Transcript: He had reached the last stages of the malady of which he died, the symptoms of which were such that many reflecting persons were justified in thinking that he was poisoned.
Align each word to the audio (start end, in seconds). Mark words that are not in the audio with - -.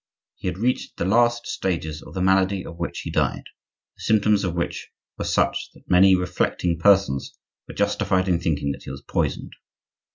He 0.33 0.47
had 0.47 0.57
reached 0.57 0.97
the 0.97 1.05
last 1.05 1.45
stages 1.45 2.01
of 2.01 2.15
the 2.15 2.23
malady 2.23 2.65
of 2.65 2.79
which 2.79 3.01
he 3.01 3.11
died, 3.11 3.43
the 3.95 4.01
symptoms 4.01 4.43
of 4.43 4.55
which 4.55 4.89
were 5.15 5.25
such 5.25 5.69
that 5.75 5.87
many 5.87 6.15
reflecting 6.15 6.79
persons 6.79 7.37
were 7.67 7.75
justified 7.75 8.27
in 8.27 8.39
thinking 8.39 8.71
that 8.71 8.81
he 8.81 8.89
was 8.89 9.03
poisoned. 9.03 9.53